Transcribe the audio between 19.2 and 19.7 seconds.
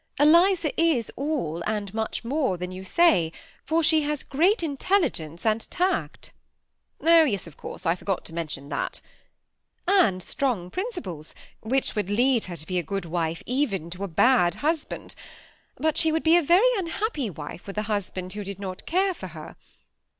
her.